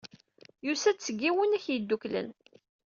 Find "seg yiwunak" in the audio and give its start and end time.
1.01-1.65